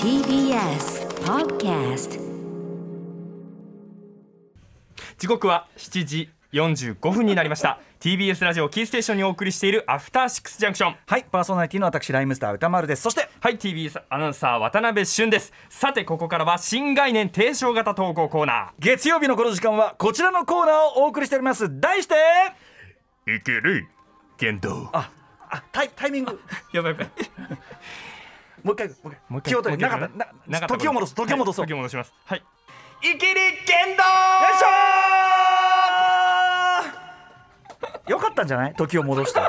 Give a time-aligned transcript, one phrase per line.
[0.00, 2.20] TBS Podcast
[5.18, 7.78] 時刻は7時45分になりました。
[8.00, 13.02] TBS ラジオキーステーションにお送りしているアフターシックスジャンクションはいパーソナリティの私ライムスター歌丸です。
[13.02, 15.52] そしてはい TBS アナウンサー渡辺俊です。
[15.68, 21.80] さてここからは新概念提唱型投稿コーナ月曜日のこの時間はこちらのコーナーをお送りしております。
[21.80, 23.86] 題してーいける
[24.38, 25.10] 言動あ
[25.50, 26.40] あタイタイミング。
[26.72, 27.08] やばいやばい
[28.62, 29.18] もう一回もう一回。
[29.28, 30.08] もう一回気を取りなかった。
[30.08, 32.12] もう一回な時を戻す時を戻そう、はい時を戻します。
[32.26, 32.44] はい。
[33.02, 38.10] いきり言動よいしょー！
[38.10, 38.74] よかったんじゃない？
[38.74, 39.40] 時を戻して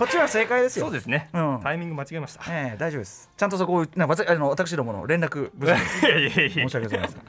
[0.00, 0.86] こっちは正解ですよ。
[0.86, 1.60] そうですね、うん。
[1.62, 2.42] タイミング間違えました。
[2.48, 3.30] ええ大丈夫です。
[3.36, 6.50] ちゃんとそこをなわたあの私どもの連絡部署に いやいやいやいや。
[6.52, 7.20] 申し訳ございません。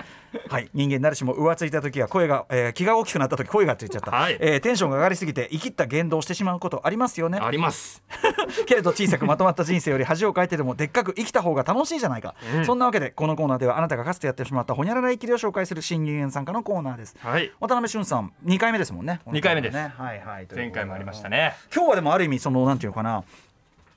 [0.47, 4.37] はい、人間誰しも浮ついた時は声が、えー気が大きくなった時声がついちゃった、はい。
[4.39, 7.39] えーテンションが上がりすぎて生きった言動をしてしまうことありますよね。
[7.41, 8.01] あります。
[8.65, 12.65] けれど小さくまとまった人生より恥をかいてでもでっかく生きた方が楽しいじゃないか、うん。
[12.65, 17.17] そんなわけでこのコーナーではあなたがかつてやってしまったほにゃらら生きりを紹介する新人間参加のコーナーです。
[17.19, 17.51] はい。
[17.59, 19.19] 渡辺俊さん2回目ですもんね。
[19.27, 19.73] 二回目です。
[19.73, 19.93] ね。
[19.97, 20.47] はいはい。
[20.55, 21.27] 前回もありました。
[21.27, 21.57] ね。
[21.75, 23.23] 今日はでもある意味そのなんていうのかな。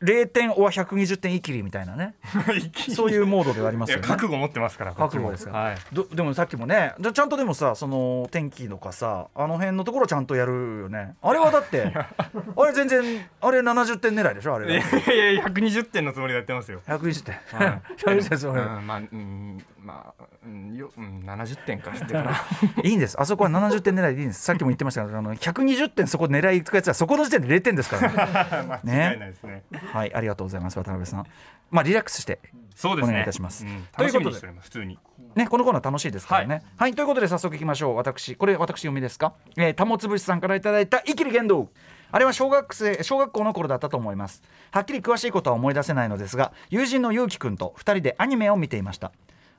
[0.03, 2.15] 0点おは120点いきりみたいなね。
[2.95, 4.06] そういうモードではありますよね。
[4.06, 5.53] 覚悟持ってますから覚悟ですか。
[5.53, 5.77] はい。
[5.93, 11.15] どでもさっきもねじゃちゃんとでもさその天気とかさあの辺のところちゃんとやるよね。
[11.23, 16.81] あれはだって あれ全然あれ70点狙いでしょあれいやはいや120点のつもりでやってますよ。
[16.87, 17.59] 120点。
[17.59, 17.83] はい。
[17.97, 22.43] 120点それうんまあ、うん、まあ、うん、よ、うん、70点かってかな。
[22.83, 29.62] いいんですあそこは70点狙いでいいんですさっきも言ってましたけどあの120点そこ狙いつくやつはそこの時点で0点ですからね 間違いないですね。
[29.93, 31.27] はいありがとうございます渡辺さん
[31.71, 32.41] まあリラックスして
[32.75, 33.11] そうですね。
[33.11, 34.53] お願いいたしますうんということで。
[34.61, 34.99] 普通に。
[35.37, 36.62] ね、このコーナー楽しいですからね。
[36.77, 37.97] はい、ということで早速いきましょう。
[37.97, 39.35] 私、これ私読みですか？
[39.57, 41.71] えー、たもつぶしさんからいただいた生きる言動。
[42.11, 44.43] あれは小学生小学校の頃だったと思います。
[44.71, 49.12] はっきり詳しいことは思い出せないのですが、友人のゆうきくんと2人でアニメを見ていました。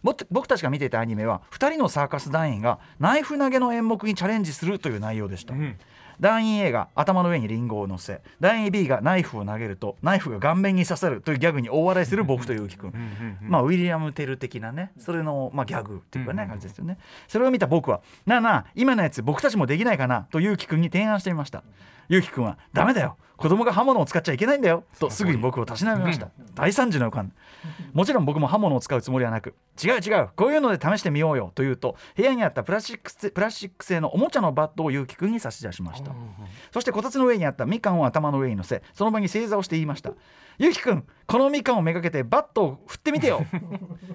[0.06, 5.78] 僕僕たちが見ていたアニメは2人のサーカス団員がナイフ投げの演目にチャレンジするという内容でした、ん。
[6.20, 17.00] 団員 A が頭の上にリンゴを乗せ団員 B がナイフを投げるとナイフが顔面に刺さるというギャグに大笑いする僕とゆうきくんまあ、ウィリアム・テル的なねそれの、まあ、ギャグっていうかね、感じですよね。
[17.28, 21.64] それを見た僕は「なあなあ今のやつ僕たちもできないかな」とゆうきくんに提案してみました
[22.08, 23.18] ゆうきくんは「ダメだよ。
[23.38, 26.30] 子供が刃物を使っちゃいけないんだよ」とすぐに僕をたしなみました。
[26.54, 27.34] 大惨事の予感
[27.94, 30.30] もちろん僕も刃物を使うつもりはなく「違う違う。
[30.36, 36.12] こういうので試してみようよ」と言うと部屋にあったプラスチック製プラスチック製のおもちゃのバットをゆうきくんに差し出しました。
[36.72, 40.12] そしてこたつの上にあったみかんを頭の上に乗せその場に正座をして言いました。
[40.58, 43.46] ゆうきくんこのみかんをめがけてバットを振ってみてよ。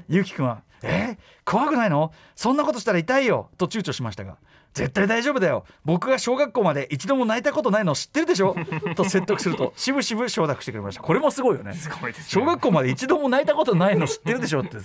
[0.09, 2.13] ゆうきくんは「えー、怖くないの？
[2.35, 4.39] そんなことしたら痛いよ」と躊躇しましたが
[4.73, 5.65] 「絶対大丈夫だよ。
[5.85, 8.55] 僕が小学校まで一度も泣いたことないの知ってるでしょ」
[8.97, 11.03] と説得するとしぶしぶ承諾してくれました。
[11.03, 11.73] これもすごいよね。
[11.75, 12.43] すごいですね。
[12.43, 14.77] 小学校まで一度も泣いたことないの知ってるでしょって。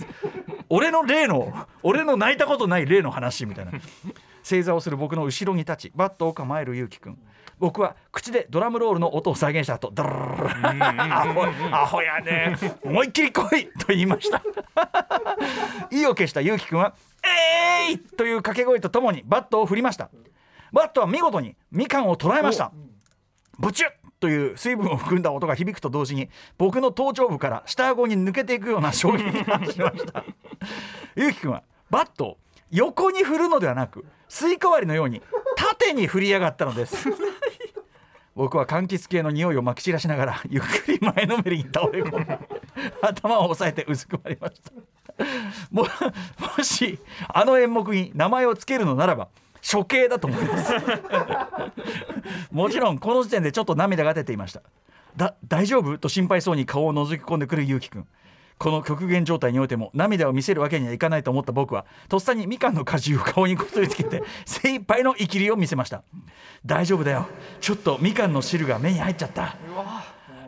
[0.69, 3.71] 俺の例の俺の泣いたことない例の話みたいな。
[4.43, 7.17] 正座をする僕の後ろに立ちバットを構えるゆうきくん。
[7.57, 10.45] 僕は口でドラムロールの音を再現した後ドロロロロ
[11.71, 14.43] アホやね思いっきり来いと言いました
[15.89, 16.93] 意を決したゆうきくんは
[17.85, 20.09] 「えーい!」という掛け声とともにバットを振りました。
[20.71, 22.71] バットは見事にみかんを捉えました。
[23.57, 30.23] ブチュッという水分を含んだ音が響くと同時に僕の頭頂部から下顎に抜けていくような衝撃が走りました。
[31.15, 32.37] ゆうきくんはバットを
[32.71, 35.21] 横に振るのではなくスイカ割りのように
[35.55, 37.07] 縦に振りやがったのです。
[38.35, 42.25] 僕は柑橘系の匂いをまき散らしながらゆっくり前のめりに倒れ込み
[43.01, 44.71] 頭を押さえてうずくまりました
[45.71, 45.83] も
[46.57, 46.99] もし
[47.33, 49.29] あの演目に名前を付けるのならば
[49.69, 50.73] 処刑だと思います。
[52.51, 54.61] もちろんこの時点でちょっと涙が出ていました。
[55.15, 55.97] だ大丈夫？
[55.97, 58.07] と心配そうに顔を覗き込んでくるゆうきくん。
[58.57, 66.03] この極限状態においても涙を見せるわけにはいかないと思った僕はとっさにみかんの果汁を顔にこすりつけて精一杯の生きりを見せました。
[66.65, 67.27] 大丈夫だよ。
[67.59, 69.57] ちょっとみかんの汁が目に入っちゃった。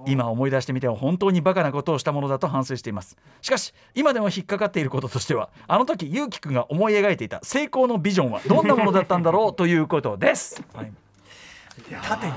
[0.07, 3.17] 今思い出してみても本当にバカなことをしたものだと反省しています。
[3.41, 10.91] しかし今でも引っかかっていることとしてはあの時ゆうきくんが思い描いていた成功のビジョンはどんなものだったんだろうということです、はい。
[12.07, 12.33] 縦に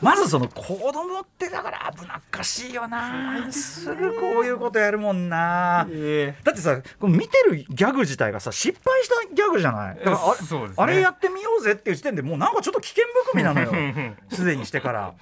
[0.00, 3.46] まずその子供ってだから危なっかしいよな。
[3.50, 5.86] すぐこういうことやるもんな。
[5.90, 9.96] えだってさ見てるギャグ自体がさ失敗したギャグじゃない？
[9.96, 10.74] だからあれ,、ね。
[10.76, 14.14] あれやってみようぜっていう時点でもうなんかちょっと危険含みなのよ。
[14.30, 15.14] すでにしてから。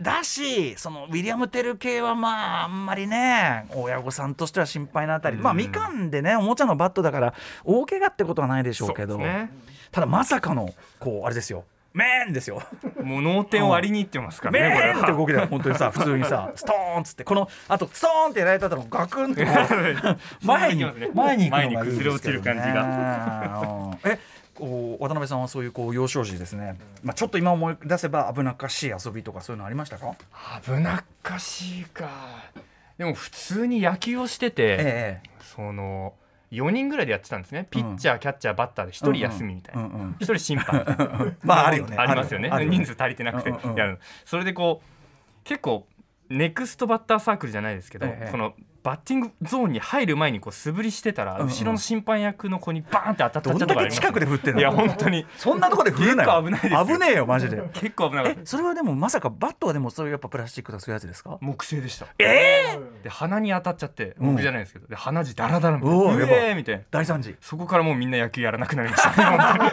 [0.00, 7.34] だしそのウィリアム・テル系はまああんまりね親御さんとしては心配なあたり、まあみかんでねおもちゃのバットだから
[7.64, 9.18] 大怪我ってことはないでしょうけど。
[9.18, 9.50] ね。
[9.92, 12.62] ただまさかのこうあれですよメンですよ。
[13.02, 19.44] もう脳天を割りにいってますからねこれンっては動きで本当にさ普通にさストーンっつってこのあとストーンってやられたのガクンって
[20.42, 20.84] 前に
[21.14, 23.98] 前に前に崩れ落ちる感じが。
[24.04, 24.18] え
[24.54, 30.14] こう渡辺さんはそういうこう幼少時ですね、まあ、ちょっと今思い出せば危なっかしい遊びとかそういうのありましたか？
[30.62, 32.10] 危なっかしいか。
[32.98, 35.20] でも普通に野球をしてて、え。
[35.56, 36.12] その
[36.50, 37.66] 4人ぐらいでやってたんですね。
[37.70, 40.16] ピッチャー、キャッチャーバッターで1人休みみたいな、うんうん。
[40.18, 41.36] 1人審判。
[41.42, 41.96] まああるよね。
[41.96, 42.50] ありますよね。
[42.66, 43.76] 人数足りてなくてうんうんうん。
[43.76, 43.98] やるの。
[44.24, 45.86] それでこう結構
[46.28, 48.28] ネクストバッターサークルじゃないですけど、ええ。
[48.30, 54.60] このバッティングゾーンに入る前にこう素振りしてたら、後ろの審判役の子にバーンって当たっちゃどんだけ近くで振ってんの？
[54.60, 55.26] いや本当に。
[55.36, 56.30] そんなとこで振るなよ。
[56.42, 57.62] 結構危ないですよ危ねえよマジで。
[57.74, 61.38] 結構危なかっえたそれはでもまさかバットはでもそういうやっぱプラスチックとかそういうやつですか？
[61.40, 62.06] 木製でした。
[62.18, 62.24] え
[62.76, 64.30] えで鼻に当たっちゃってうん。
[64.32, 66.04] 僕じゃないですけどで鼻血ダラダラみたいな。
[66.14, 66.82] うえーみたいな。
[66.90, 67.36] 大惨事。
[67.40, 69.70] そこからもうみんな野球やらなくなりましたね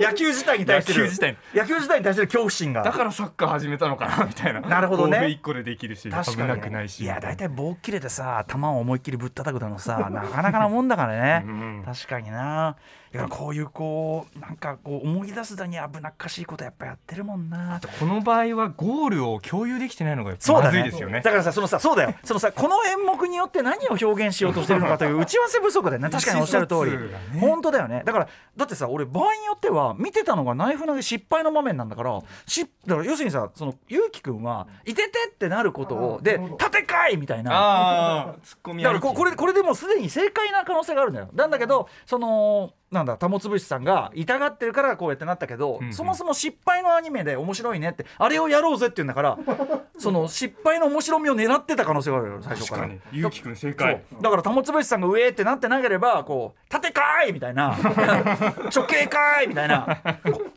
[0.00, 1.00] 野球自体に対してる。
[1.00, 1.36] 野球自体に。
[1.60, 2.82] 野球自体に対する恐怖心が。
[2.82, 4.60] だからサッカー始めたのかなみたいな。
[4.60, 5.18] なるほどね。
[5.18, 7.00] ゴール1個でできるし危なくないし。
[7.02, 12.76] いや大体棒切れてさ球を思いっきりぶったたくだのさ なかなかなもんだからね、うん確かにな。
[13.12, 17.80] いやこういうこうなんかこう思い出すだに危なっかしいことやっぱやってるもんな。
[18.00, 21.20] この場合はゴールを共有できてないのがまずいですよね。
[21.20, 22.14] だからさそのさそうだよ。
[22.24, 26.10] そのさこの演目によって何を表現しようとしてるのかという打ち合わせ不足だよね。
[26.10, 26.90] 確かにおっしゃる通り。
[26.90, 27.40] ね。
[27.40, 28.02] 本当だよね。
[28.04, 41.28] だからだってさ俺場合によっては見てたのがナイフ投げ失敗の場面なんだからしだから要するにさそのゆうきくんはいててってなることをで縦かいみたいなツッコミだからここれこれでもうすでに正解な可能性があるんだよ。
[41.34, 45.92] なんだけどそのなんだ玉つぶしさんが痛がってるからこうやってなったけど、うんうん。
[45.92, 49.38] そもそも失敗のアニメで面白いねってあれをやろうぜって言うんだから
[49.98, 52.82] その失敗の面白みを狙ってた可能性があるよ最初から。
[52.82, 53.18] 確かに。
[53.18, 54.02] ゆうきくん正解。
[54.20, 57.74] だから玉つぶしさんが上ってなってなければこう縦かーいみたいな。
[58.74, 59.98] 処刑かーいみたいな。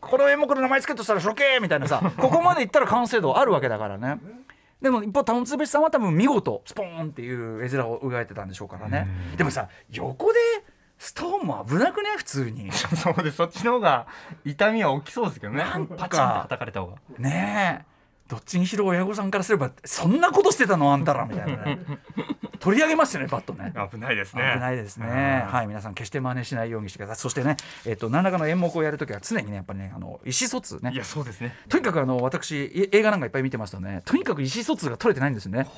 [0.00, 4.18] ここの演目の名前つけるとしたら処刑みたいなさここまでいったら完成度あるわけだからね
[4.80, 9.08] でも一方玉つぶしさんは多分見事スポーンっていう絵面を描いてたんでしょうからね。
[9.36, 10.38] でもさ横で
[10.98, 12.70] ストーンも危なくね普通に。
[12.72, 13.36] そうです。
[13.36, 14.06] そっちの方が
[14.44, 15.58] 痛みは大きそうですけどね。
[15.64, 16.96] なんかパチンって叩かれた方が。
[17.18, 17.97] ねえ
[18.28, 21.78] どっちにしろ親御さんからすればそんなことしてたのあんたらみたいなね。
[22.60, 23.72] 取り上げますよねバットね。
[23.90, 25.06] 危ないです危ねないですね。
[25.46, 25.52] うん。
[25.52, 27.16] はい、皆さん決して真似しないようにしてください。
[27.16, 30.90] そしてね、えっ、と何らかの演目をやるときは常にねやっぱりねあの意思疎通ね。
[30.92, 30.96] い。
[30.96, 31.54] やそうですね。
[31.68, 35.68] とにかくあの私い映画なんかいっぱい見てますとねとにかく意思疎通が取れてないんですよね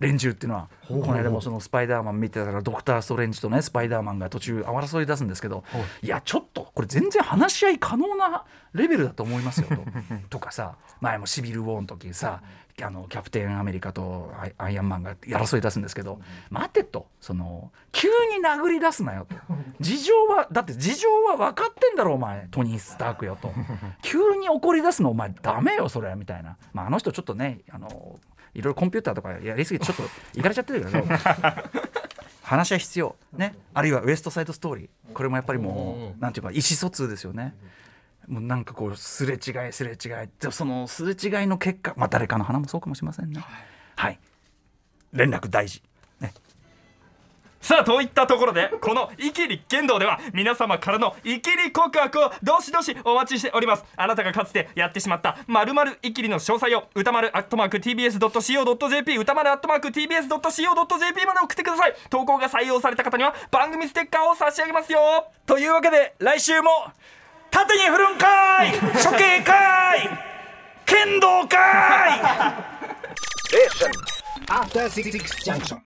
[0.00, 0.68] 連中っていうのは。
[0.88, 5.62] この間もそのスパイダーマン見てたらドクター・ストレンジとねスパイダーマンが途中争い出すんですけど
[6.02, 9.76] いやちょっとこれ全然話し合い可能なレベルだと思いますよと。
[10.30, 12.42] とかさ前もシビル・ウォーの時にさ
[12.82, 17.06] あのキャプテンアメリカとアイアンマンが争い出すんですけど待てと。
[17.20, 19.36] その急に殴り出すなよと。
[19.80, 23.52] 事情はだって事情は分かってんだろお前トニー・スタークよと。
[24.02, 28.18] 急に怒り出すのお前ダメよそれみたいな、まあ、あの人ちょっとねあの
[28.54, 30.02] いろいろコンピューターとかやりすぎてちょっと
[30.38, 31.04] いかれちゃってるけど。
[32.42, 33.14] 話は必要。
[33.32, 33.54] ね。
[33.74, 35.12] あるいはウエストサイドストーリー。
[35.12, 37.54] これもやっぱりもうなんていうか意思疎通ですよね
[38.28, 40.28] もうなんかこうすれ違いすれ違い。
[40.40, 43.44] でそのすれ違いの結果まあ誰かの花もそうかもしれませんね。
[43.96, 44.18] はい。
[45.12, 45.82] 連絡大事。
[46.20, 46.32] ね。
[47.60, 53.84] さあといったところでこの「イキリ剣道」では皆様からのイキリ告白をどしどしお待ちしております。
[53.96, 61.94] あなたがかつてやってしまったまるイキリの詳細を歌丸アットマーク TBS.CO.JP 歌丸アットマーク TBS.CO.JP まで送ってください。
[62.08, 65.30] 投稿が採用された方には番組ステッカーを差し上げますよ。
[65.44, 66.70] というわけで来週も
[67.50, 68.72] 縦に振るんかい！
[69.04, 70.08] 処刑かい！
[70.86, 71.56] 剣道か
[75.68, 75.76] い！